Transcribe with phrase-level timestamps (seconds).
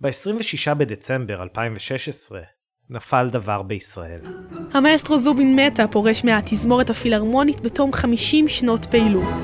[0.00, 2.40] ב-26 בדצמבר 2016
[2.90, 4.20] נפל דבר בישראל.
[4.72, 9.34] המאסטרו זובין מטה פורש מהתזמורת הפילהרמונית בתום 50 שנות פעילות.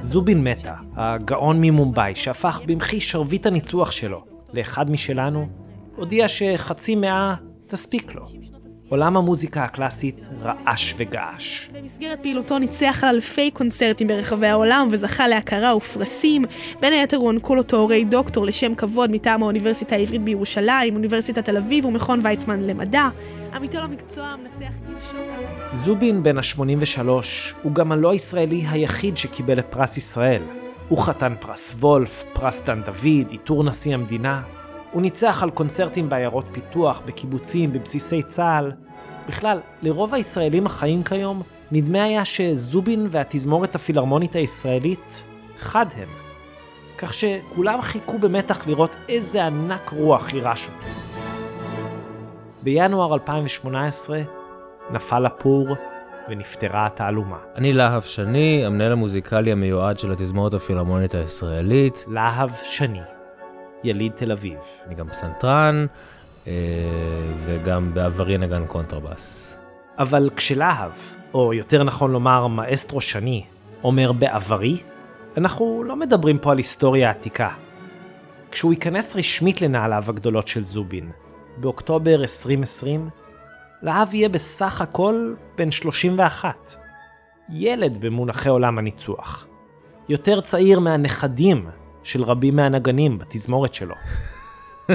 [0.00, 5.48] זובין מטה, הגאון ממומבאי שהפך במחי שרביט הניצוח שלו לאחד משלנו,
[5.96, 7.34] הודיע שחצי מאה
[7.66, 8.26] תספיק לו.
[8.88, 11.68] עולם המוזיקה הקלאסית רעש וגעש.
[11.72, 16.44] במסגרת פעילותו ניצח על אלפי קונצרטים ברחבי העולם וזכה להכרה ופרסים.
[16.80, 21.84] בין היתר הוענקו לו תוארי דוקטור לשם כבוד מטעם האוניברסיטה העברית בירושלים, אוניברסיטת תל אביב
[21.84, 23.08] ומכון ויצמן למדע.
[23.54, 25.76] עמיתו למקצוע המנצח גיל שוקה.
[25.76, 27.08] זובין בן ה-83
[27.62, 30.42] הוא גם הלא ישראלי היחיד שקיבל את פרס ישראל.
[30.88, 34.42] הוא חתן פרס וולף, פרס דן דוד, עיטור נשיא המדינה.
[34.92, 38.72] הוא ניצח על קונצרטים בעיירות פיתוח, בקיבוצים, בבסיסי צה"ל.
[39.28, 45.24] בכלל, לרוב הישראלים החיים כיום, נדמה היה שזובין והתזמורת הפילהרמונית הישראלית
[45.58, 46.08] חדהם.
[46.98, 50.88] כך שכולם חיכו במתח לראות איזה ענק רוח יירש אותו.
[52.62, 54.20] בינואר 2018
[54.90, 55.68] נפל הפור
[56.28, 57.38] ונפטרה התעלומה.
[57.56, 62.04] אני להב שני, המנהל המוזיקלי המיועד של התזמורת הפילהרמונית הישראלית.
[62.08, 63.00] להב שני,
[63.84, 64.58] יליד תל אביב.
[64.86, 65.86] אני גם פסנתרן,
[66.46, 66.52] אה,
[67.44, 69.56] וגם בעברי נגן קונטרבאס.
[69.98, 70.90] אבל כשלהב,
[71.34, 73.44] או יותר נכון לומר מאסטרו שני,
[73.84, 74.76] אומר בעברי,
[75.36, 77.50] אנחנו לא מדברים פה על היסטוריה עתיקה.
[78.50, 81.10] כשהוא ייכנס רשמית לנעליו הגדולות של זובין,
[81.56, 83.08] באוקטובר 2020,
[83.82, 86.76] להב יהיה בסך הכל בן 31.
[87.48, 89.46] ילד במונחי עולם הניצוח.
[90.08, 91.66] יותר צעיר מהנכדים
[92.06, 93.94] של רבים מהנגנים בתזמורת שלו.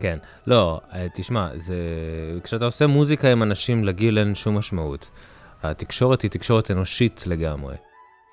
[0.00, 1.74] כן, לא, אה, תשמע, זה...
[2.44, 5.10] כשאתה עושה מוזיקה עם אנשים לגיל אין שום משמעות.
[5.62, 7.74] התקשורת היא תקשורת אנושית לגמרי.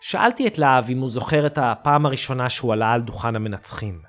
[0.02, 4.00] שאלתי את להב אם הוא זוכר את הפעם הראשונה שהוא עלה על דוכן המנצחים.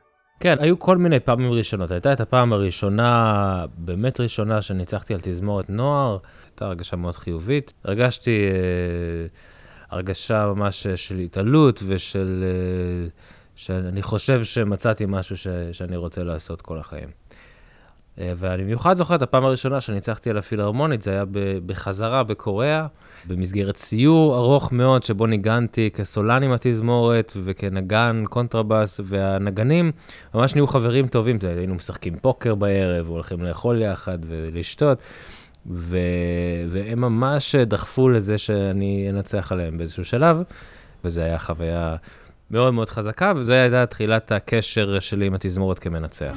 [0.41, 1.91] כן, היו כל מיני פעמים ראשונות.
[1.91, 7.73] הייתה את הפעם הראשונה, באמת ראשונה, שניצחתי על תזמורת נוער, הייתה הרגשה מאוד חיובית.
[7.85, 9.27] הרגשתי אה,
[9.93, 12.45] הרגשה ממש של התעלות ושל...
[12.45, 13.09] אה,
[13.57, 17.09] שאני חושב שמצאתי משהו ש, שאני רוצה לעשות כל החיים.
[18.19, 21.25] אה, ואני במיוחד זוכר את הפעם הראשונה שניצחתי על הפילהרמונית, זה היה
[21.67, 22.87] בחזרה בקוריאה,
[23.27, 29.93] במסגרת סיור ארוך מאוד, שבו ניגנתי כסולן עם התזמורת וכנגן קונטרבאס, והנגנים
[30.35, 34.99] ממש נהיו חברים טובים, היינו משחקים פוקר בערב, הולכים לאכול יחד ולשתות,
[35.71, 35.97] ו...
[36.71, 40.43] והם ממש דחפו לזה שאני אנצח עליהם באיזשהו שלב,
[41.05, 41.97] וזו הייתה חוויה
[42.51, 46.37] מאוד מאוד חזקה, וזו הייתה תחילת הקשר שלי עם התזמורת כמנצח.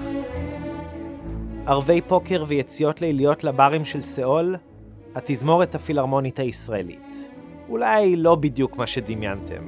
[1.66, 4.56] ערבי פוקר ויציאות ליליות לברים של סאול,
[5.16, 7.32] התזמורת הפילהרמונית הישראלית.
[7.70, 9.68] אולי לא בדיוק מה שדמיינתם.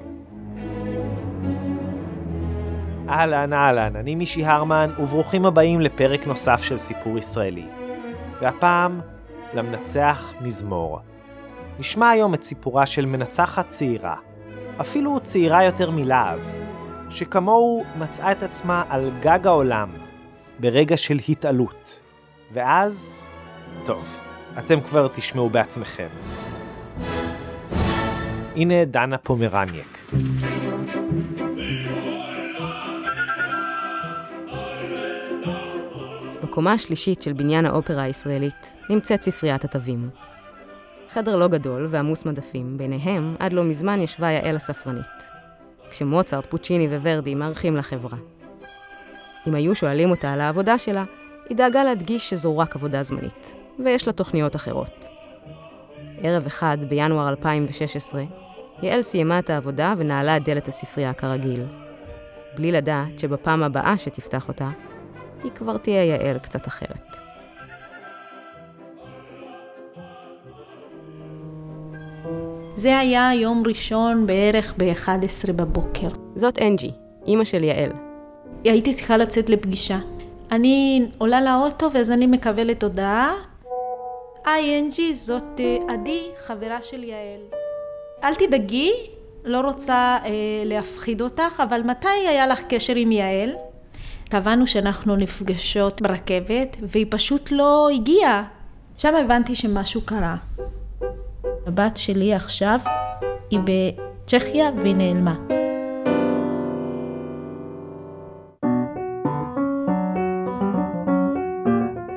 [3.09, 7.65] אהלן, אהלן, אני מישי הרמן, וברוכים הבאים לפרק נוסף של סיפור ישראלי.
[8.41, 9.01] והפעם,
[9.53, 10.99] למנצח מזמור.
[11.79, 14.15] נשמע היום את סיפורה של מנצחת צעירה,
[14.81, 16.39] אפילו צעירה יותר מלהב,
[17.09, 19.89] שכמוהו מצאה את עצמה על גג העולם,
[20.59, 22.01] ברגע של התעלות.
[22.53, 23.27] ואז,
[23.85, 24.19] טוב,
[24.59, 26.07] אתם כבר תשמעו בעצמכם.
[28.55, 30.11] הנה דנה פומרניאק.
[36.57, 40.09] בקומה השלישית של בניין האופרה הישראלית נמצאת ספריית התווים.
[41.09, 45.29] חדר לא גדול ועמוס מדפים, ביניהם עד לא מזמן ישבה יעל הספרנית.
[45.89, 48.17] כשמוצרט, פוצ'יני וורדי מארחים לחברה.
[49.47, 51.03] אם היו שואלים אותה על העבודה שלה,
[51.49, 55.05] היא דאגה להדגיש שזו רק עבודה זמנית, ויש לה תוכניות אחרות.
[56.21, 58.23] ערב אחד, בינואר 2016,
[58.81, 61.65] יעל סיימה את העבודה ונעלה את דלת הספרייה כרגיל.
[62.55, 64.69] בלי לדעת שבפעם הבאה שתפתח אותה,
[65.43, 67.17] היא כבר תהיה יעל קצת אחרת.
[72.75, 76.07] זה היה יום ראשון בערך ב-11 בבוקר.
[76.35, 76.91] זאת אנג'י,
[77.27, 77.91] אימא של יעל.
[78.63, 79.97] הייתי צריכה לצאת לפגישה.
[80.51, 83.33] אני עולה לאוטו ואז אני מקבלת הודעה.
[84.45, 87.41] היי אנג'י, זאת אה, עדי, חברה של יעל.
[88.23, 88.91] אל תדאגי,
[89.43, 90.29] לא רוצה אה,
[90.65, 93.55] להפחיד אותך, אבל מתי היה לך קשר עם יעל?
[94.29, 98.43] קבענו שאנחנו נפגשות ברכבת, והיא פשוט לא הגיעה.
[98.97, 100.35] שם הבנתי שמשהו קרה.
[101.67, 102.79] הבת שלי עכשיו
[103.49, 105.35] היא בצ'כיה והיא נעלמה.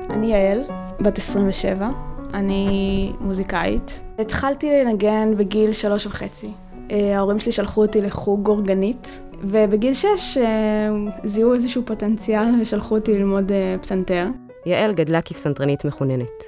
[0.09, 0.63] אני יעל,
[0.99, 1.89] בת 27,
[2.33, 4.01] אני מוזיקאית.
[4.19, 6.51] התחלתי לנגן בגיל שלוש וחצי.
[6.91, 10.89] אה, ההורים שלי שלחו אותי לחוג אורגנית ובגיל שש אה,
[11.23, 14.25] זיהו איזשהו פוטנציאל ושלחו אותי ללמוד אה, פסנתר.
[14.65, 16.43] יעל גדלה כפסנתרנית מחוננת.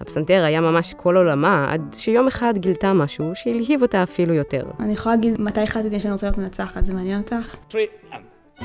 [0.00, 4.64] הפסנתר היה ממש כל עולמה, עד שיום אחד גילתה משהו שהלהיב אותה אפילו יותר.
[4.80, 7.54] אני יכולה להגיד מתי החלטתי שאני רוצה להיות מנצחת, זה מעניין אותך?
[7.70, 8.60] three, and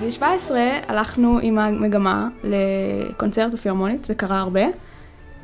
[0.00, 4.62] בגיל 17 הלכנו עם המגמה לקונצרט בפילהרמונית, זה קרה הרבה.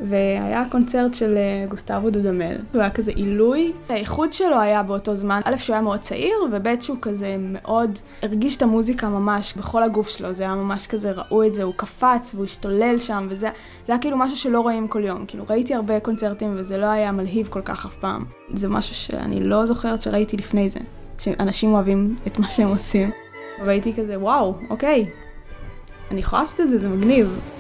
[0.01, 3.73] והיה קונצרט של אה, גוסטבו דודמל, הוא היה כזה עילוי.
[3.89, 8.57] האיחוד שלו היה באותו זמן, א' שהוא היה מאוד צעיר, וב' שהוא כזה מאוד הרגיש
[8.57, 12.33] את המוזיקה ממש בכל הגוף שלו, זה היה ממש כזה, ראו את זה, הוא קפץ
[12.35, 13.49] והוא השתולל שם, וזה
[13.87, 15.27] זה היה כאילו משהו שלא רואים כל יום.
[15.27, 18.25] כאילו ראיתי הרבה קונצרטים וזה לא היה מלהיב כל כך אף פעם.
[18.49, 20.81] זה משהו שאני לא זוכרת שראיתי לפני זה,
[21.19, 23.11] שאנשים אוהבים את מה שהם עושים.
[23.65, 25.07] והייתי כזה, וואו, אוקיי,
[26.11, 27.56] אני יכולה לעשות את זה, זה מגניב.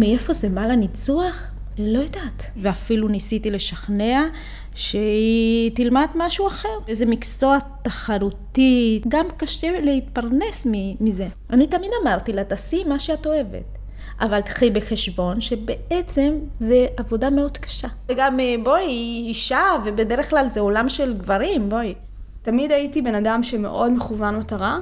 [0.00, 1.50] מאיפה זה בא לניצוח?
[1.78, 2.50] אני לא יודעת.
[2.56, 4.26] ואפילו ניסיתי לשכנע
[4.74, 6.78] שהיא תלמד משהו אחר.
[6.92, 10.66] זה מקצוע תחרותי, גם קשה להתפרנס
[11.00, 11.28] מזה.
[11.50, 13.78] אני תמיד אמרתי לה, תעשי מה שאת אוהבת.
[14.20, 17.88] אבל תחי בחשבון שבעצם זה עבודה מאוד קשה.
[18.08, 21.94] וגם אה, בואי, היא אישה, ובדרך כלל זה עולם של גברים, בואי.
[22.42, 24.78] תמיד הייתי בן אדם שמאוד מכוון מטרה,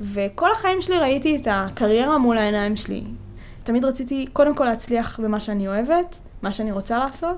[0.00, 3.02] וכל החיים שלי ראיתי את הקריירה מול העיניים שלי.
[3.64, 7.36] תמיד רציתי קודם כל להצליח במה שאני אוהבת, מה שאני רוצה לעשות,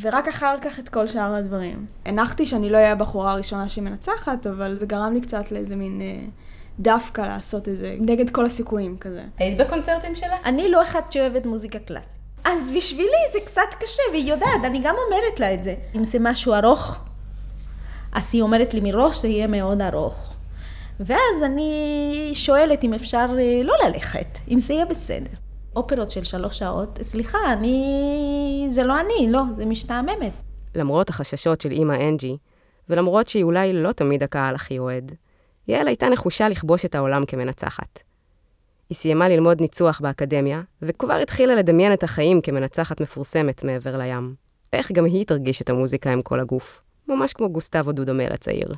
[0.00, 1.86] ורק אחר כך את כל שאר הדברים.
[2.06, 6.24] הנחתי שאני לא אהיה הבחורה הראשונה שמנצחת, אבל זה גרם לי קצת לאיזה מין אה,
[6.78, 9.22] דווקא לעשות את זה, נגד כל הסיכויים כזה.
[9.38, 10.36] היית בקונצרטים שלה?
[10.44, 12.20] אני לא אחת שאוהבת מוזיקה קלאסית.
[12.44, 15.74] אז בשבילי זה קצת קשה, והיא יודעת, אני גם אומרת לה את זה.
[15.94, 16.98] אם זה משהו ארוך,
[18.12, 20.31] אז היא אומרת לי מראש, זה יהיה מאוד ארוך.
[21.00, 25.30] ואז אני שואלת אם אפשר אה, לא ללכת, אם זה יהיה בסדר.
[25.76, 28.66] אופרות של שלוש שעות, סליחה, אני...
[28.70, 30.32] זה לא אני, לא, זה משתעממת.
[30.74, 32.36] למרות החששות של אימא אנג'י,
[32.88, 35.12] ולמרות שהיא אולי לא תמיד הקהל הכי אוהד,
[35.68, 38.02] יעל הייתה נחושה לכבוש את העולם כמנצחת.
[38.88, 44.34] היא סיימה ללמוד ניצוח באקדמיה, וכבר התחילה לדמיין את החיים כמנצחת מפורסמת מעבר לים.
[44.72, 48.72] ואיך גם היא תרגיש את המוזיקה עם כל הגוף, ממש כמו גוסטבו דודומל הצעיר.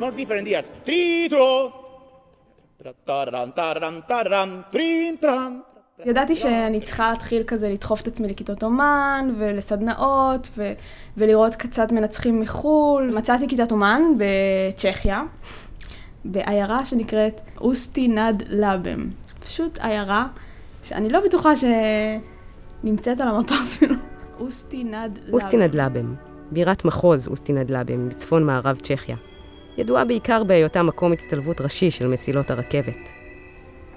[0.00, 0.66] More different years.
[5.22, 5.50] Tran.
[6.06, 10.72] ידעתי שאני צריכה להתחיל כזה לדחוף את עצמי לכיתות אומן ולסדנאות ו-
[11.16, 13.12] ולראות קצת מנצחים מחו"ל.
[13.16, 15.22] מצאתי כיתת אומן בצ'כיה,
[16.24, 19.10] בעיירה שנקראת אוסטי נאד לאבם.
[19.40, 20.26] פשוט עיירה
[20.82, 23.94] שאני לא בטוחה שנמצאת על המפה אפילו.
[24.40, 25.32] אוסטי נאד לאבם.
[25.32, 26.14] אוסטי נאד לאבם,
[26.50, 29.16] בירת מחוז אוסטי נאד לאבם בצפון מערב צ'כיה.
[29.80, 33.08] ידועה בעיקר בהיותה מקום הצטלבות ראשי של מסילות הרכבת.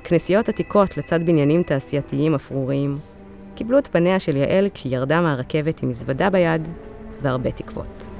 [0.04, 2.98] כנסיות עתיקות לצד בניינים תעשייתיים אפרוריים
[3.56, 6.68] קיבלו את פניה של יעל כשהיא ירדה מהרכבת עם מזוודה ביד
[7.22, 8.13] והרבה תקוות.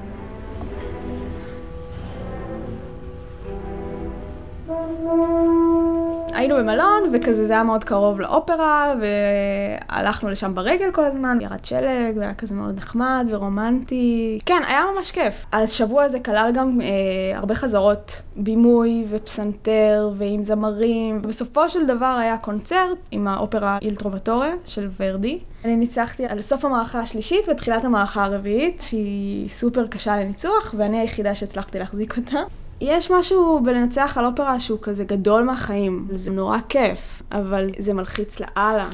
[6.34, 12.16] היינו במלון, וכזה זה היה מאוד קרוב לאופרה, והלכנו לשם ברגל כל הזמן, ירד שלג,
[12.16, 14.38] והיה כזה מאוד נחמד ורומנטי.
[14.46, 15.46] כן, היה ממש כיף.
[15.52, 21.22] השבוע הזה כלל גם אה, הרבה חזרות בימוי ופסנתר ועם זמרים.
[21.22, 25.38] בסופו של דבר היה קונצרט עם האופרה איל טרובטורה של ורדי.
[25.64, 31.34] אני ניצחתי על סוף המערכה השלישית ותחילת המערכה הרביעית, שהיא סופר קשה לניצוח, ואני היחידה
[31.34, 32.38] שהצלחתי להחזיק אותה.
[32.80, 36.08] יש משהו בלנצח על אופרה שהוא כזה גדול מהחיים.
[36.10, 38.88] זה נורא כיף, אבל זה מלחיץ לאללה.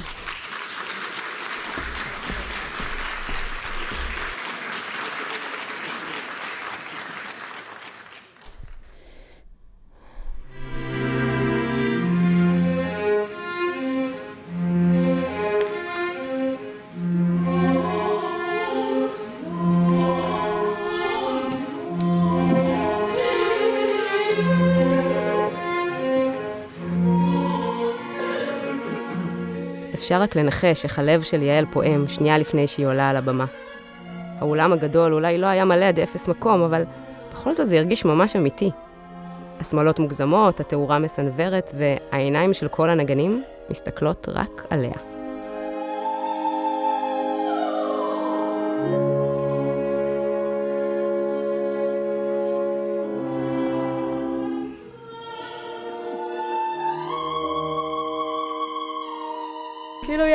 [30.10, 33.44] אפשר רק לנחש איך הלב של יעל פועם שנייה לפני שהיא עולה על הבמה.
[34.38, 36.82] האולם הגדול אולי לא היה מלא עד אפס מקום, אבל
[37.32, 38.70] בכל זאת זה הרגיש ממש אמיתי.
[39.60, 45.09] השמאלות מוגזמות, התאורה מסנוורת, והעיניים של כל הנגנים מסתכלות רק עליה.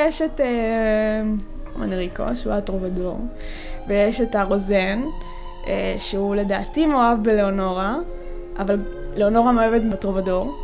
[0.07, 1.21] יש את אה,
[1.75, 3.19] מנריקו, שהוא הטרובדור,
[3.88, 5.01] ויש את הרוזן,
[5.67, 7.95] אה, שהוא לדעתי מאוהב בלאונורה,
[8.59, 8.79] אבל
[9.15, 10.55] לאונורה מאוהבת בטרובדור,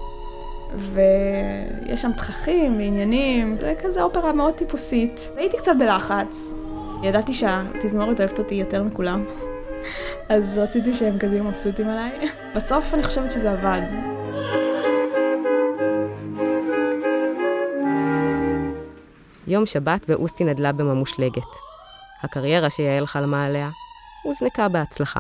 [0.76, 5.32] ויש שם תככים ועניינים, זה כזה אופרה מאוד טיפוסית.
[5.38, 6.54] הייתי קצת בלחץ,
[7.04, 9.26] ידעתי שהתזמורת אוהבת אותי יותר מכולם,
[10.30, 12.12] אז רציתי שהם כזה יהיו מבסוטים עליי.
[12.56, 13.82] בסוף אני חושבת שזה עבד.
[19.52, 21.48] יום שבת באוסטין אדלאבם המושלגת.
[22.24, 23.70] הקריירה שיעל חלמה עליה
[24.24, 25.20] הוזנקה בהצלחה.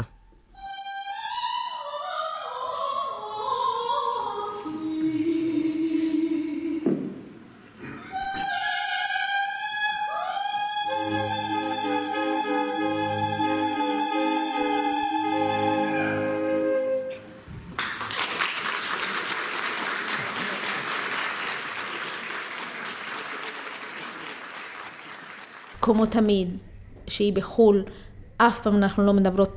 [26.02, 26.58] כמו תמיד,
[27.08, 27.84] שהיא בחו"ל,
[28.38, 29.50] אף פעם אנחנו לא מדברות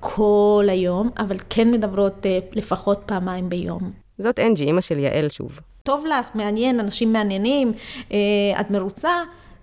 [0.00, 3.92] כל היום, אבל כן מדברות אה, לפחות פעמיים ביום.
[4.18, 5.60] זאת אנג'י, אימא של יעל שוב.
[5.82, 7.72] טוב לך, מעניין, אנשים מעניינים,
[8.12, 8.18] אה,
[8.60, 9.10] את מרוצה,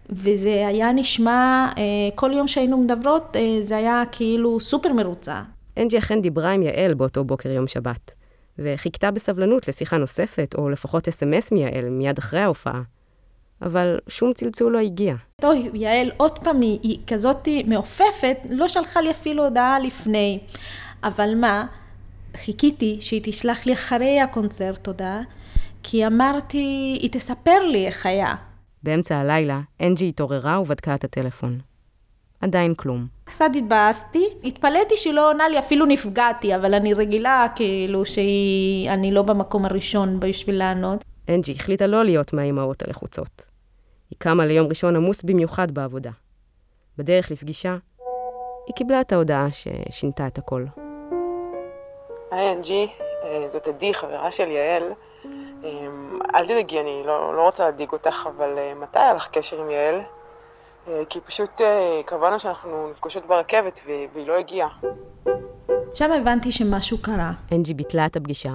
[0.10, 1.84] וזה היה נשמע, אה,
[2.16, 5.42] כל יום שהיינו מדברות, זה היה כאילו סופר מרוצה.
[5.78, 8.14] אנג'י אכן דיברה עם יעל באותו בוקר יום שבת,
[8.60, 12.82] וחיכתה בסבלנות לשיחה נוספת, או לפחות אס.אם.אס מיעל מיד אחרי ההופעה.
[13.66, 15.16] אבל שום צלצול לא הגיע.
[15.44, 20.40] אוי, יעל, עוד פעם, היא, היא כזאת מעופפת, לא שלחה לי אפילו הודעה לפני.
[21.04, 21.66] אבל מה,
[22.36, 25.22] חיכיתי שהיא תשלח לי אחרי הקונצרט הודעה,
[25.84, 28.36] כי אמרתי, היא תספר לי איך היה.
[28.84, 31.60] באמצע הלילה, אנג'י התעוררה ובדקה את הטלפון.
[32.42, 33.08] עדיין כלום.
[33.24, 39.22] קצת התבאסתי, התפלאתי שהיא לא עונה לי, אפילו נפגעתי, אבל אני רגילה כאילו שאני לא
[39.22, 41.04] במקום הראשון בשביל לענות.
[41.30, 43.55] אנג'י החליטה לא להיות מהאימהות הלחוצות.
[44.16, 46.12] היא קמה ליום ראשון עמוס במיוחד בעבודה.
[46.98, 47.78] בדרך לפגישה,
[48.68, 50.66] היא קיבלה את ההודעה ששינתה את הכל.
[52.32, 52.88] היי אנג'י,
[53.24, 54.84] אה, זאת עדי, חברה של יעל.
[55.64, 55.70] אה,
[56.36, 59.70] אל תדאגי, אני לא, לא רוצה להדאיג אותך, אבל אה, מתי היה לך קשר עם
[59.70, 60.02] יעל?
[61.10, 61.62] כי פשוט
[62.06, 63.80] קבענו שאנחנו נפגשות ברכבת
[64.14, 64.70] והיא לא הגיעה.
[65.94, 67.32] שם הבנתי שמשהו קרה.
[67.52, 68.52] אנג'י ביטלה את הפגישה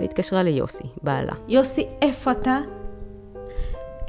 [0.00, 1.32] והתקשרה ליוסי, בעלה.
[1.48, 2.58] יוסי, איפה אתה?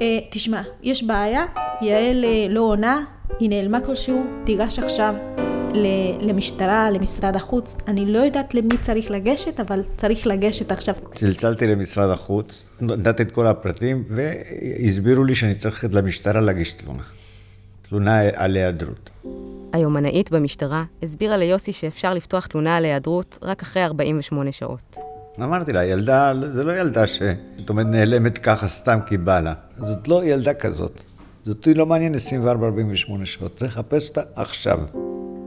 [0.00, 1.44] אה, תשמע, יש בעיה,
[1.82, 3.04] יעל אה, לא עונה,
[3.40, 5.14] היא נעלמה כלשהו, תיגש עכשיו
[6.20, 7.76] למשטרה, למשרד החוץ.
[7.88, 10.94] אני לא יודעת למי צריך לגשת, אבל צריך לגשת עכשיו.
[11.14, 17.02] צלצלתי למשרד החוץ, נתתי את כל הפרטים, והסבירו לי שאני צריך ללכת למשטרה להגיש תלונה.
[17.88, 19.10] תלונה על היעדרות.
[19.72, 25.07] היומנאית במשטרה הסבירה ליוסי שאפשר לפתוח תלונה על היעדרות רק אחרי 48 שעות.
[25.42, 27.04] אמרתי לה, ילדה, זה לא ילדה
[27.58, 29.52] זאת אומרת, נעלמת ככה סתם כי בא לה.
[29.78, 31.04] זאת לא ילדה כזאת.
[31.44, 34.78] זאת לא מעניין 24-48 שעות, צריך לחפש אותה עכשיו.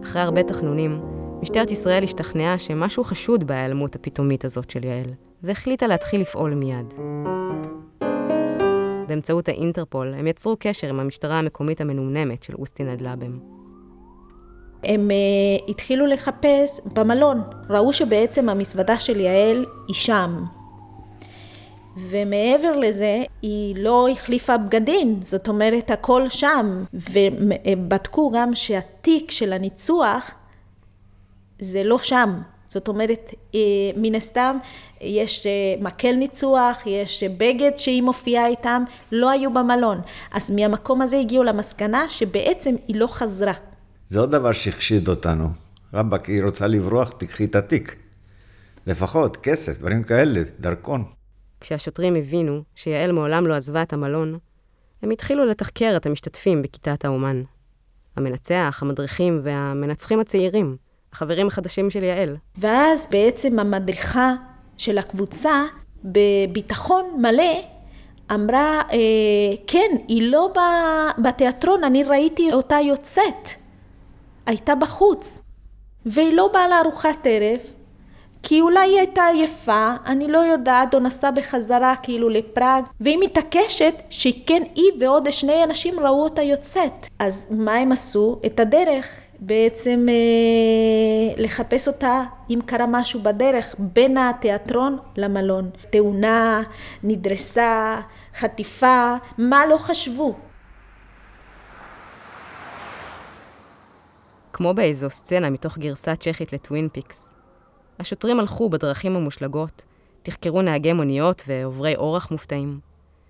[0.03, 1.01] אחרי הרבה תחנונים,
[1.41, 6.93] משטרת ישראל השתכנעה שמשהו חשוד בהיעלמות הפתאומית הזאת של יעל, והחליטה להתחיל לפעול מיד.
[9.07, 13.60] באמצעות האינטרפול, הם יצרו קשר עם המשטרה המקומית המנומנמת של אוסטין אדלאבם.
[14.83, 20.45] הם uh, התחילו לחפש במלון, ראו שבעצם המזוודה של יעל היא שם.
[21.97, 30.31] ומעבר לזה, היא לא החליפה בגדים, זאת אומרת הכל שם, ובדקו גם שהתיק של הניצוח
[31.59, 33.59] זה לא שם, זאת אומרת, אה,
[33.95, 34.57] מן הסתם
[35.01, 40.01] יש אה, מקל ניצוח, יש בגד שהיא מופיעה איתם, לא היו במלון.
[40.31, 43.53] אז מהמקום הזה הגיעו למסקנה שבעצם היא לא חזרה.
[44.11, 45.49] זה עוד דבר שהחשיד אותנו.
[45.93, 47.95] רבאק, היא רוצה לברוח, תקחי את התיק.
[48.87, 51.03] לפחות, כסף, דברים כאלה, דרכון.
[51.61, 54.37] כשהשוטרים הבינו שיעל מעולם לא עזבה את המלון,
[55.01, 57.43] הם התחילו לתחקר את המשתתפים בכיתת האומן.
[58.15, 60.77] המנצח, המדריכים והמנצחים הצעירים,
[61.13, 62.37] החברים החדשים של יעל.
[62.57, 64.33] ואז בעצם המדריכה
[64.77, 65.63] של הקבוצה,
[66.03, 67.61] בביטחון מלא,
[68.33, 68.97] אמרה, אה,
[69.67, 70.53] כן, היא לא
[71.23, 73.60] בתיאטרון, אני ראיתי אותה יוצאת.
[74.45, 75.39] הייתה בחוץ,
[76.05, 77.59] והיא לא באה לארוחת ערב,
[78.43, 83.93] כי אולי היא הייתה עייפה, אני לא יודעת, או נסעה בחזרה כאילו לפראג, והיא מתעקשת
[84.09, 87.07] שכן היא ועוד שני אנשים ראו אותה יוצאת.
[87.19, 88.39] אז מה הם עשו?
[88.45, 95.69] את הדרך בעצם אה, לחפש אותה אם קרה משהו בדרך בין התיאטרון למלון.
[95.89, 96.61] תאונה,
[97.03, 98.01] נדרסה,
[98.35, 100.33] חטיפה, מה לא חשבו?
[104.53, 107.33] כמו באיזו סצנה מתוך גרסה צ'כית לטווין פיקס.
[107.99, 109.83] השוטרים הלכו בדרכים המושלגות,
[110.23, 112.79] תחקרו נהגי מוניות ועוברי אורח מופתעים.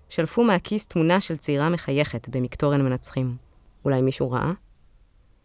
[0.08, 3.36] שלפו מהכיס תמונה של צעירה מחייכת במקטורן מנצחים.
[3.84, 4.52] אולי מישהו ראה?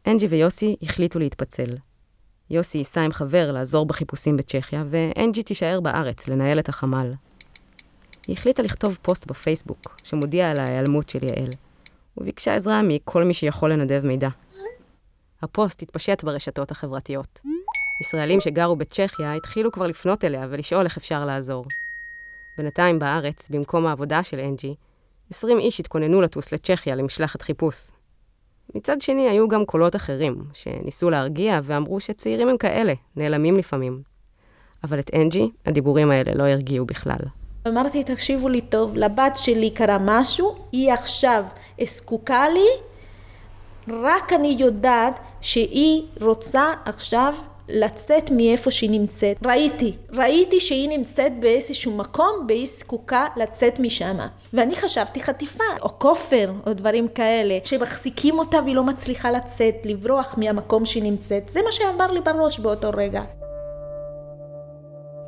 [0.08, 1.76] אנג'י ויוסי החליטו להתפצל.
[2.50, 7.14] יוסי ייסע עם חבר לעזור בחיפושים בצ'כיה, ואנג'י תישאר בארץ לנהל את החמ"ל.
[8.28, 11.50] היא החליטה לכתוב פוסט בפייסבוק, שמודיע על ההיעלמות של יעל,
[12.18, 14.30] וביקשה עזרה מכל מי שיכול לנדב מידע.
[15.42, 17.42] הפוסט התפשט ברשתות החברתיות.
[18.02, 21.66] ישראלים שגרו בצ'כיה התחילו כבר לפנות אליה ולשאול איך אפשר לעזור.
[22.58, 24.76] בינתיים בארץ, במקום העבודה של אנג'י,
[25.32, 27.92] 20 איש התכוננו לטוס לצ'כיה למשלחת חיפוש.
[28.76, 34.02] מצד שני, היו גם קולות אחרים, שניסו להרגיע ואמרו שצעירים הם כאלה, נעלמים לפעמים.
[34.84, 37.20] אבל את אנג'י, הדיבורים האלה לא הרגיעו בכלל.
[37.68, 41.44] אמרתי, תקשיבו לי טוב, לבת שלי קרה משהו, היא עכשיו
[41.84, 42.87] זקוקה לי,
[43.90, 47.34] רק אני יודעת שהיא רוצה עכשיו
[47.70, 49.38] לצאת מאיפה שהיא נמצאת.
[49.46, 54.18] ראיתי, ראיתי שהיא נמצאת באיזשהו מקום והיא זקוקה לצאת משם.
[54.54, 60.36] ואני חשבתי חטיפה, או כופר, או דברים כאלה, שמחזיקים אותה והיא לא מצליחה לצאת, לברוח
[60.38, 61.50] מהמקום שהיא נמצאת.
[61.50, 63.22] זה מה שעבר לי בראש באותו רגע.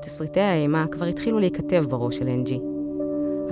[0.01, 2.59] תסריטי האימה כבר התחילו להיכתב בראש של אנג'י.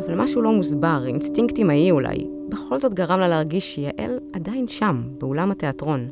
[0.05, 5.03] אבל משהו לא מוסבר, אינסטינקט אימהי אולי, בכל זאת גרם לה להרגיש שיעל עדיין שם,
[5.17, 6.07] באולם התיאטרון.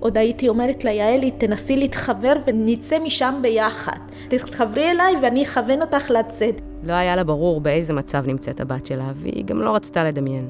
[0.00, 3.96] עוד הייתי אומרת ליעלי, תנסי להתחבר ונצא משם ביחד.
[4.28, 6.60] תתחברי אליי ואני אכוון אותך לצאת.
[6.82, 10.48] לא היה לה ברור באיזה מצב נמצאת הבת שלה, והיא גם לא רצתה לדמיין.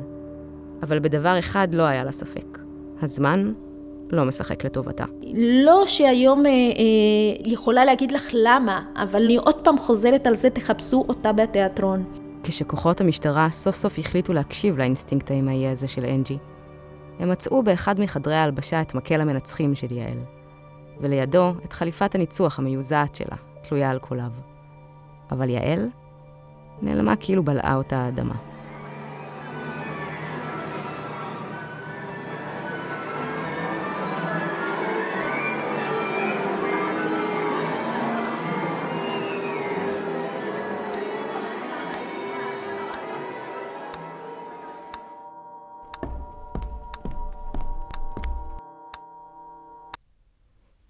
[0.83, 2.59] אבל בדבר אחד לא היה לה ספק.
[3.03, 3.53] הזמן
[4.11, 5.05] לא משחק לטובתה.
[5.65, 6.57] לא שהיום אה, אה,
[7.45, 12.20] יכולה להגיד לך למה, אבל אני עוד פעם חוזרת על זה, תחפשו אותה בתיאטרון.
[12.43, 16.39] כשכוחות המשטרה סוף סוף החליטו להקשיב לאינסטינקט האימהי הזה של אנג'י,
[17.19, 20.19] הם מצאו באחד מחדרי ההלבשה את מקל המנצחים של יעל,
[21.01, 24.31] ולידו את חליפת הניצוח המיוזעת שלה, תלויה על קוליו.
[25.31, 25.89] אבל יעל
[26.83, 28.35] נעלמה כאילו בלעה אותה האדמה.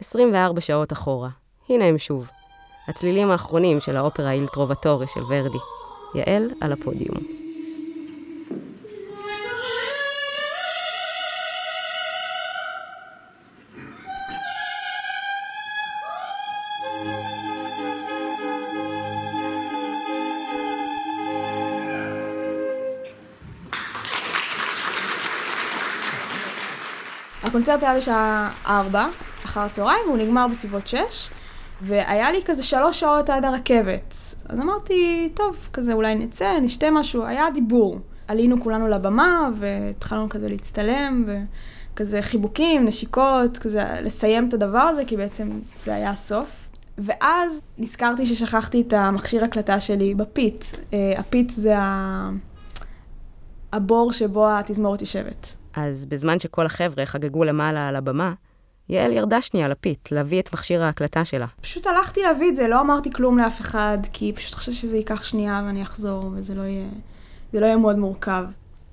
[0.00, 1.28] 24 שעות אחורה.
[1.68, 2.30] הנה הם שוב.
[2.88, 5.58] הצלילים האחרונים של האופרה איל טרובטורי של ורדי.
[6.14, 7.16] יעל על הפודיום.
[27.42, 29.08] הקונצרט היה בשעה 4,
[29.44, 30.96] אחר הצהריים, והוא נגמר בסביבות 6,
[31.82, 34.14] והיה לי כזה שלוש שעות עד הרכבת.
[34.48, 38.00] אז אמרתי, טוב, כזה אולי נצא, נשתה משהו, היה דיבור.
[38.28, 45.16] עלינו כולנו לבמה, והתחלנו כזה להצטלם, וכזה חיבוקים, נשיקות, כזה לסיים את הדבר הזה, כי
[45.16, 45.50] בעצם
[45.84, 46.68] זה היה הסוף.
[46.98, 50.76] ואז נזכרתי ששכחתי את המכשיר הקלטה שלי בפית.
[50.92, 51.74] אה, הפית זה
[53.72, 55.56] הבור שבו התזמורת יושבת.
[55.74, 58.32] אז בזמן שכל החבר'ה חגגו למעלה על הבמה,
[58.90, 61.46] יעל ירדה שנייה לפית, להביא את מכשיר ההקלטה שלה.
[61.60, 65.22] פשוט הלכתי להביא את זה, לא אמרתי כלום לאף אחד, כי פשוט חשבתי שזה ייקח
[65.22, 66.88] שנייה ואני אחזור, וזה לא יהיה,
[67.54, 68.44] לא יהיה מאוד מורכב.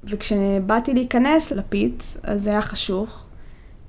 [0.04, 3.24] וכשבאתי להיכנס לפית, אז זה היה חשוך,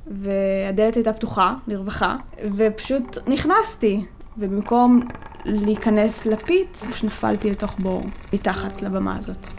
[0.07, 2.17] והדלת הייתה פתוחה, לרווחה,
[2.55, 4.05] ופשוט נכנסתי,
[4.39, 5.01] ובמקום
[5.45, 9.58] להיכנס לפית, פשוט נפלתי לתוך בור, מתחת לבמה הזאת.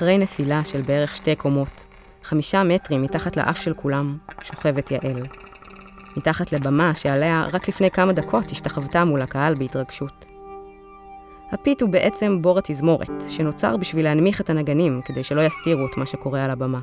[0.00, 1.84] אחרי נפילה של בערך שתי קומות,
[2.22, 5.26] חמישה מטרים מתחת לאף של כולם, שוכבת יעל.
[6.16, 10.26] מתחת לבמה שעליה רק לפני כמה דקות השתחוותה מול הקהל בהתרגשות.
[11.52, 16.06] הפית הוא בעצם בור התזמורת, שנוצר בשביל להנמיך את הנגנים כדי שלא יסתירו את מה
[16.06, 16.80] שקורה על הבמה.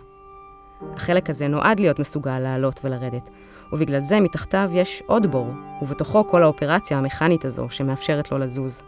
[0.96, 3.30] החלק הזה נועד להיות מסוגל לעלות ולרדת,
[3.74, 5.52] ובגלל זה מתחתיו יש עוד בור,
[5.82, 8.84] ובתוכו כל האופרציה המכנית הזו שמאפשרת לו לזוז.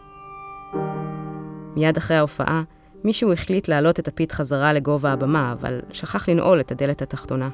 [1.76, 2.62] מיד אחרי ההופעה,
[3.04, 7.48] מישהו החליט להעלות את הפית חזרה לגובה הבמה, אבל שכח לנעול את הדלת התחתונה.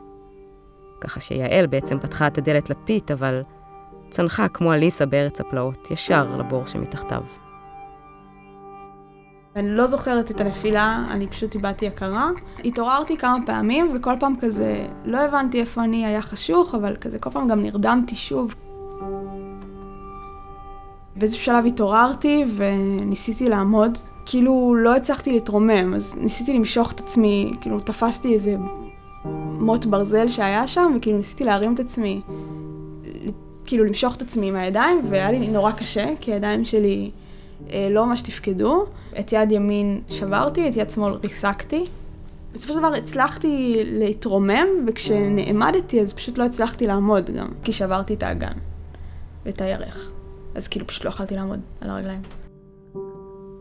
[1.01, 3.43] ככה שיעל בעצם פתחה את הדלת לפית, אבל
[4.11, 7.23] צנחה כמו אליסה בארץ הפלאות, ישר לבור שמתחתיו.
[9.57, 12.31] אני לא זוכרת את הנפילה, אני פשוט איבדתי הכרה.
[12.65, 17.31] התעוררתי כמה פעמים, וכל פעם כזה, לא הבנתי איפה אני, היה חשוך, אבל כזה כל
[17.31, 18.55] פעם גם נרדמתי שוב.
[21.19, 27.81] באיזשהו שלב התעוררתי וניסיתי לעמוד, כאילו לא הצלחתי להתרומם, אז ניסיתי למשוך את עצמי, כאילו
[27.81, 28.57] תפסתי איזה
[29.59, 32.21] מוט ברזל שהיה שם, וכאילו ניסיתי להרים את עצמי,
[33.65, 37.11] כאילו למשוך את עצמי עם הידיים, והיה לי נורא קשה, כי הידיים שלי
[37.71, 38.85] אה, לא ממש תפקדו.
[39.19, 41.85] את יד ימין שברתי, את יד שמאל ריסקתי.
[42.53, 48.23] בסופו של דבר הצלחתי להתרומם, וכשנעמדתי אז פשוט לא הצלחתי לעמוד גם, כי שברתי את
[48.23, 48.53] האגן
[49.47, 50.13] ואת הירך.
[50.57, 52.23] אז כאילו פשוט לא יכולתי לעמוד על הרגליים.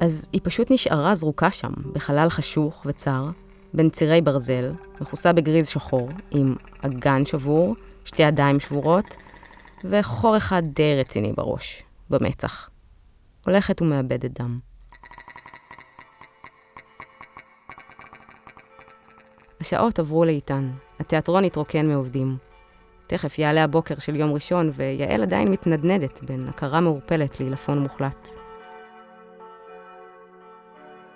[0.01, 3.29] אז היא פשוט נשארה זרוקה שם, בחלל חשוך וצר,
[3.73, 9.15] בין צירי ברזל, מכוסה בגריז שחור, עם אגן שבור, שתי ידיים שבורות,
[9.83, 12.69] וחור אחד די רציני בראש, במצח.
[13.45, 14.59] הולכת ומאבדת דם.
[19.61, 22.37] השעות עברו לאיתן, התיאטרון התרוקן מעובדים.
[23.07, 28.29] תכף יעלה הבוקר של יום ראשון, ויעל עדיין מתנדנדת בין הכרה מעורפלת לעילפון מוחלט.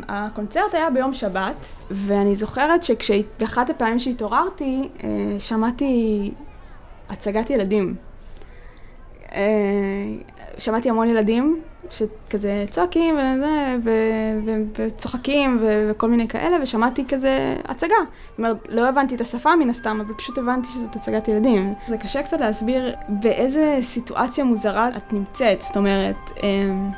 [0.07, 6.31] הקונצרט היה ביום שבת, ואני זוכרת שבאחת הפעמים שהתעוררתי, אה, שמעתי
[7.09, 7.95] הצגת ילדים.
[9.33, 9.41] אה,
[10.57, 13.75] שמעתי המון ילדים שכזה צועקים וזה,
[14.75, 17.95] וצוחקים וכל מיני כאלה, ושמעתי כזה הצגה.
[18.29, 21.73] זאת אומרת, לא הבנתי את השפה מן הסתם, אבל פשוט הבנתי שזאת הצגת ילדים.
[21.87, 26.89] זה קשה קצת להסביר באיזה סיטואציה מוזרה את נמצאת, זאת אומרת, אמ,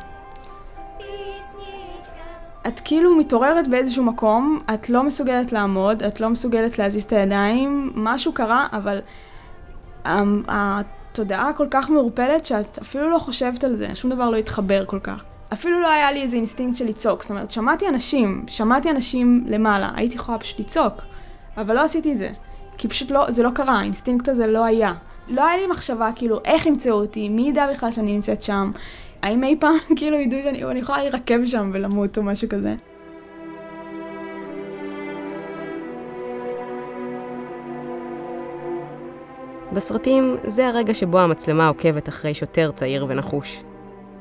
[2.67, 7.91] את כאילו מתעוררת באיזשהו מקום, את לא מסוגלת לעמוד, את לא מסוגלת להזיז את הידיים,
[7.95, 9.01] משהו קרה, אבל
[11.11, 14.99] התודעה כל כך מעורפלת שאת אפילו לא חושבת על זה, שום דבר לא התחבר כל
[14.99, 15.23] כך.
[15.53, 19.89] אפילו לא היה לי איזה אינסטינקט של לצעוק, זאת אומרת, שמעתי אנשים, שמעתי אנשים למעלה,
[19.95, 20.93] הייתי יכולה פשוט לצעוק,
[21.57, 22.29] אבל לא עשיתי את זה,
[22.77, 24.93] כי פשוט לא, זה לא קרה, האינסטינקט הזה לא היה.
[25.27, 28.71] לא היה לי מחשבה כאילו איך ימצאו אותי, מי ידע בכלל שאני נמצאת שם,
[29.21, 32.75] האם אי פעם כאילו ידעו שאני יכולה להירקב שם ולמות או משהו כזה.
[39.73, 43.63] בסרטים זה הרגע שבו המצלמה עוקבת אחרי שוטר צעיר ונחוש.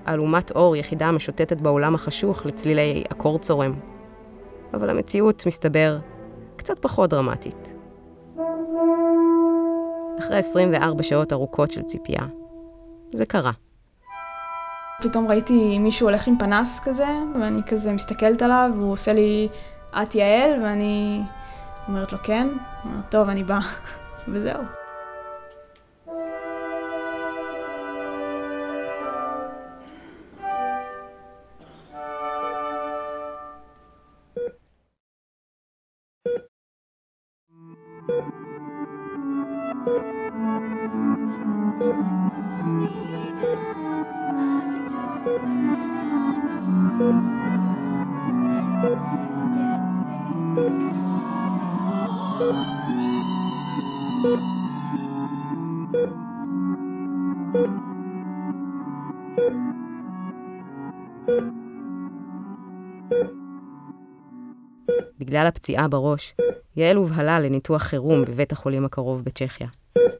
[0.08, 3.74] אלומת אור יחידה משוטטת בעולם החשוך לצלילי אקורד צורם.
[4.74, 5.98] אבל המציאות, מסתבר,
[6.56, 7.72] קצת פחות דרמטית.
[10.18, 12.22] אחרי 24 שעות ארוכות של ציפייה,
[13.08, 13.52] זה קרה.
[15.02, 17.08] פתאום ראיתי מישהו הולך עם פנס כזה,
[17.40, 19.48] ואני כזה מסתכלת עליו, והוא עושה לי,
[20.02, 21.20] את יעל, ואני
[21.88, 23.60] אומרת לו כן, הוא אומר, טוב, אני באה,
[24.32, 24.79] וזהו.
[48.80, 48.96] בגלל
[65.46, 66.34] הפציעה בראש,
[66.76, 69.68] יעל הובהלה לניתוח חירום בבית החולים הקרוב בצ'כיה.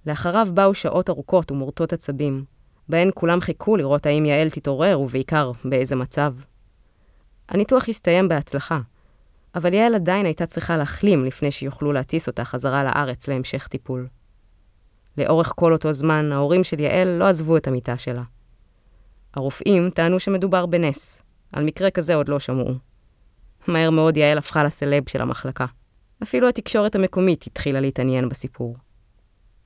[0.06, 2.44] לאחריו באו שעות ארוכות ומורטות עצבים,
[2.88, 6.34] בהן כולם חיכו לראות האם יעל תתעורר, ובעיקר, באיזה מצב.
[7.50, 8.80] הניתוח הסתיים בהצלחה,
[9.54, 14.08] אבל יעל עדיין הייתה צריכה להחלים לפני שיוכלו להטיס אותה חזרה לארץ להמשך טיפול.
[15.18, 18.22] לאורך כל אותו זמן, ההורים של יעל לא עזבו את המיטה שלה.
[19.34, 22.74] הרופאים טענו שמדובר בנס, על מקרה כזה עוד לא שמעו.
[23.66, 25.66] מהר מאוד יעל הפכה לסלב של המחלקה.
[26.22, 28.76] אפילו התקשורת המקומית התחילה להתעניין בסיפור.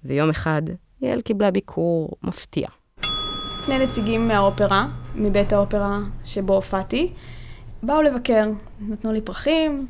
[0.05, 0.63] ויום אחד,
[1.01, 2.69] יעל קיבלה ביקור מפתיע.
[3.67, 7.13] שני נציגים מהאופרה, מבית האופרה שבו הופעתי,
[7.87, 9.87] באו לבקר, נתנו לי פרחים,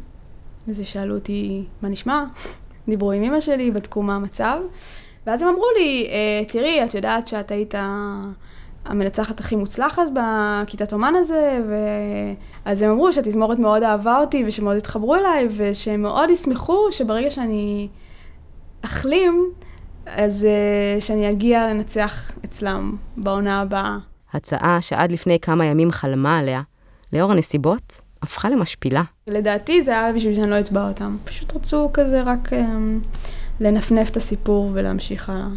[0.69, 2.25] וזה שאלו אותי מה נשמע,
[2.89, 4.59] דיברו עם אמא שלי, בדקו מה המצב,
[5.27, 7.75] ואז הם אמרו לי, אה, תראי, את יודעת שאת היית
[8.85, 11.61] המנצחת הכי מוצלחת בכיתת אומן הזה,
[12.65, 17.89] ואז הם אמרו שהתזמורת מאוד אהבה אותי ושמאוד התחברו אליי, ושהם מאוד ישמחו שברגע שאני
[18.85, 19.53] אחלים,
[20.07, 23.99] אז uh, שאני אגיע לנצח אצלם בעונה הבאה.
[24.33, 26.63] הצעה שעד לפני כמה ימים חלמה עליה,
[27.13, 29.03] לאור הנסיבות, הפכה למשפילה.
[29.27, 31.17] לדעתי זה היה בשביל שאני לא אתבע אותם.
[31.25, 32.57] פשוט רצו כזה רק um,
[33.61, 35.49] לנפנף את הסיפור ולהמשיך הלאה.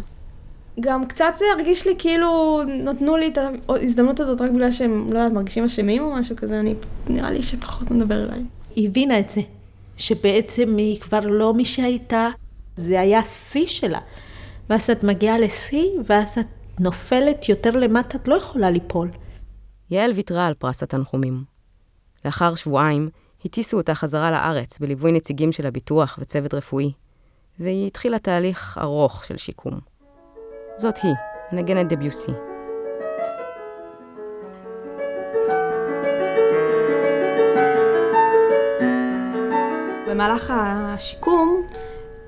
[0.80, 5.18] גם קצת זה הרגיש לי כאילו נתנו לי את ההזדמנות הזאת רק בגלל שהם, לא
[5.18, 6.74] יודעת, מרגישים אשמים או משהו כזה, אני,
[7.08, 8.42] נראה לי שפחות מדבר אליי.
[8.76, 9.40] היא הבינה את זה,
[9.96, 12.28] שבעצם היא כבר לא מי שהייתה,
[12.76, 13.98] זה היה שיא שלה.
[14.70, 16.46] ואז את מגיעה לשיא, ואז את
[16.80, 19.08] נופלת יותר למטה, את לא יכולה ליפול.
[19.90, 21.44] יעל ויתרה על פרס התנחומים.
[22.24, 23.08] לאחר שבועיים,
[23.44, 26.92] הטיסו אותה חזרה לארץ בליווי נציגים של הביטוח וצוות רפואי,
[27.60, 29.80] והיא התחילה תהליך ארוך של שיקום.
[30.76, 31.14] זאת היא,
[31.52, 32.32] נגנת דביוסי.
[40.08, 41.66] במהלך השיקום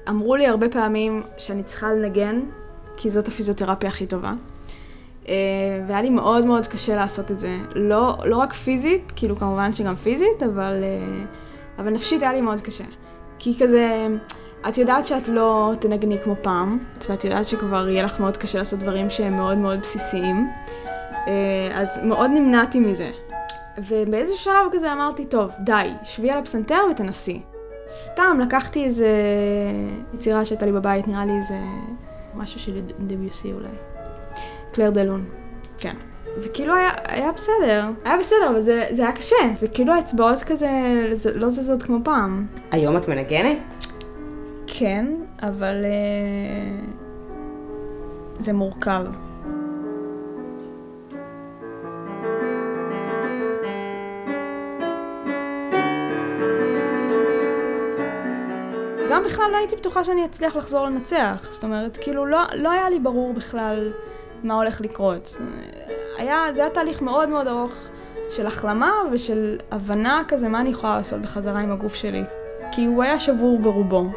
[0.09, 2.41] אמרו לי הרבה פעמים שאני צריכה לנגן,
[2.97, 4.33] כי זאת הפיזיותרפיה הכי טובה.
[5.29, 5.35] אה,
[5.87, 7.57] והיה לי מאוד מאוד קשה לעשות את זה.
[7.75, 11.25] לא, לא רק פיזית, כאילו כמובן שגם פיזית, אבל, אה,
[11.79, 12.85] אבל נפשית היה לי מאוד קשה.
[13.39, 14.07] כי כזה,
[14.69, 16.79] את יודעת שאת לא תנגני כמו פעם,
[17.09, 20.51] ואת יודעת שכבר יהיה לך מאוד קשה לעשות דברים שהם מאוד מאוד בסיסיים.
[21.27, 23.11] אה, אז מאוד נמנעתי מזה.
[23.79, 27.43] ובאיזה שלב כזה אמרתי, טוב, די, שבי על הפסנתר ותנסי.
[27.89, 29.09] סתם לקחתי איזה
[30.15, 31.59] יצירה שהייתה לי בבית, נראה לי איזה
[32.35, 33.90] משהו של דביוסי אולי.
[34.73, 35.25] קלר דלון,
[35.79, 35.95] כן.
[36.39, 40.71] וכאילו היה, היה בסדר, היה בסדר, אבל זה, זה היה קשה, וכאילו האצבעות כזה
[41.13, 42.47] זה, לא זזות כמו פעם.
[42.71, 43.87] היום את מנגנת?
[44.67, 45.07] כן,
[45.43, 46.85] אבל uh,
[48.39, 49.05] זה מורכב.
[59.11, 61.49] גם בכלל לא הייתי בטוחה שאני אצליח לחזור לנצח.
[61.51, 63.93] זאת אומרת, כאילו לא, לא היה לי ברור בכלל
[64.43, 65.39] מה הולך לקרות.
[66.19, 67.73] היה, זה היה תהליך מאוד מאוד ארוך
[68.31, 72.23] של החלמה ושל הבנה כזה מה אני יכולה לעשות בחזרה עם הגוף שלי.
[72.73, 74.11] כי הוא היה שבור ברובו.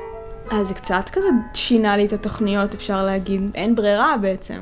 [0.52, 3.42] אז זה קצת כזה שינה לי את התוכניות, אפשר להגיד.
[3.56, 4.62] אין ברירה בעצם.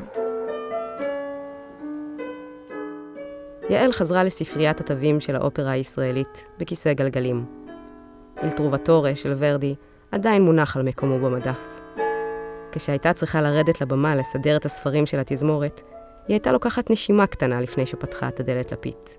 [3.69, 7.45] יעל חזרה לספריית התווים של האופרה הישראלית, בכיסא גלגלים.
[8.43, 9.75] אלטרובטורה של ורדי
[10.11, 11.80] עדיין מונח על מקומו במדף.
[12.71, 15.81] כשהייתה צריכה לרדת לבמה לסדר את הספרים של התזמורת,
[16.27, 19.17] היא הייתה לוקחת נשימה קטנה לפני שפתחה את הדלת לפית.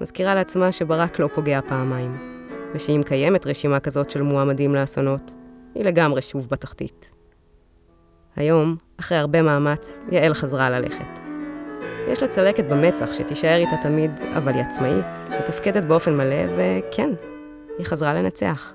[0.00, 2.18] מזכירה לעצמה שברק לא פוגע פעמיים,
[2.74, 5.34] ושאם קיימת רשימה כזאת של מועמדים לאסונות,
[5.74, 7.10] היא לגמרי שוב בתחתית.
[8.36, 11.20] היום, אחרי הרבה מאמץ, יעל חזרה ללכת.
[12.08, 15.06] יש לה צלקת במצח שתישאר איתה תמיד, אבל היא עצמאית,
[15.40, 17.10] מתפקדת באופן מלא, וכן,
[17.78, 18.72] היא חזרה לנצח.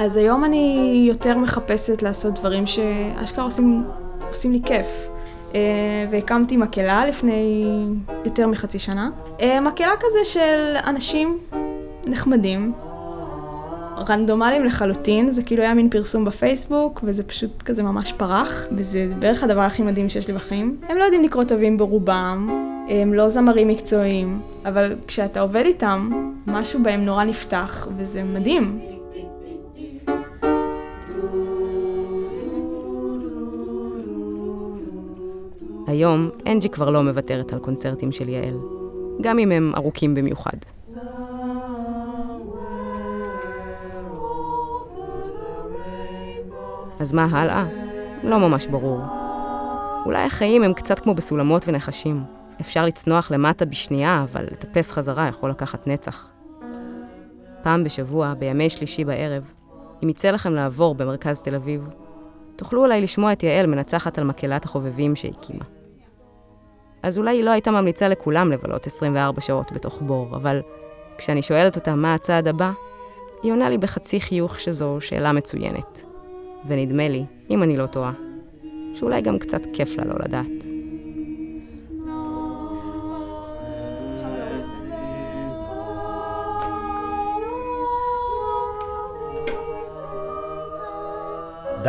[0.00, 3.84] אז היום אני יותר מחפשת לעשות דברים שאשכרה עושים,
[4.28, 5.08] עושים לי כיף.
[5.52, 5.54] Uh,
[6.10, 7.66] והקמתי מקהלה לפני
[8.24, 9.10] יותר מחצי שנה.
[9.38, 11.38] Uh, מקהלה כזה של אנשים
[12.06, 12.72] נחמדים,
[14.08, 19.42] רנדומליים לחלוטין, זה כאילו היה מין פרסום בפייסבוק, וזה פשוט כזה ממש פרח, וזה בערך
[19.42, 20.76] הדבר הכי מדהים שיש לי בחיים.
[20.88, 22.48] הם לא יודעים לקרוא תווים ברובם,
[22.88, 26.10] הם לא זמרים מקצועיים, אבל כשאתה עובד איתם,
[26.46, 28.99] משהו בהם נורא נפתח, וזה מדהים.
[35.90, 38.58] היום אנג'י כבר לא מוותרת על קונצרטים של יעל,
[39.20, 40.56] גם אם הם ארוכים במיוחד.
[47.00, 47.66] אז מה הלאה?
[48.22, 49.00] לא ממש ברור.
[50.06, 52.22] אולי החיים הם קצת כמו בסולמות ונחשים.
[52.60, 56.26] אפשר לצנוח למטה בשנייה, אבל לטפס חזרה יכול לקחת נצח.
[57.62, 59.52] פעם בשבוע, בימי שלישי בערב,
[60.04, 61.88] אם יצא לכם לעבור במרכז תל אביב,
[62.56, 65.64] תוכלו אולי לשמוע את יעל מנצחת על מקהלת החובבים שהקימה.
[67.02, 70.60] אז אולי היא לא הייתה ממליצה לכולם לבלות 24 שעות בתוך בור, אבל
[71.18, 72.72] כשאני שואלת אותה מה הצעד הבא,
[73.42, 76.02] היא עונה לי בחצי חיוך שזו שאלה מצוינת.
[76.66, 78.12] ונדמה לי, אם אני לא טועה,
[78.94, 80.69] שאולי גם קצת כיף לה לא לדעת.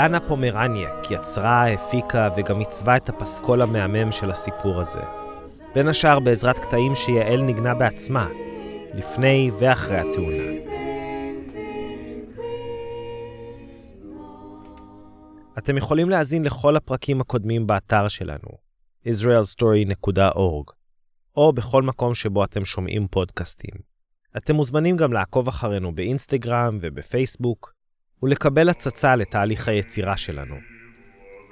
[0.01, 4.99] דנה פומרניאק יצרה, הפיקה וגם עיצבה את הפסקול המהמם של הסיפור הזה.
[5.75, 8.29] בין השאר בעזרת קטעים שיעל ניגנה בעצמה,
[8.93, 10.43] לפני ואחרי התאונה.
[15.57, 18.49] אתם יכולים להאזין לכל הפרקים הקודמים באתר שלנו,
[19.07, 20.73] israelstory.org,
[21.35, 23.75] או בכל מקום שבו אתם שומעים פודקאסטים.
[24.37, 27.80] אתם מוזמנים גם לעקוב אחרינו באינסטגרם ובפייסבוק,
[28.23, 30.55] ולקבל הצצה לתהליך היצירה שלנו.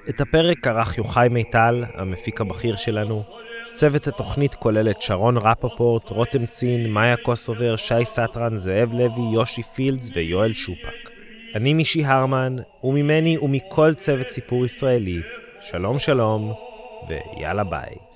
[0.08, 3.22] את הפרק ערך יוחאי מיטל, המפיק הבכיר שלנו.
[3.72, 9.62] צוות התוכנית כולל את שרון רפפורט, רותם צין, מאיה קוסובר, שי סטרן, זאב לוי, יושי
[9.62, 11.10] פילדס ויואל שופק.
[11.54, 15.20] אני מישי הרמן, וממני ומכל צוות סיפור ישראלי,
[15.60, 16.52] שלום שלום,
[17.08, 18.09] ויאללה ביי.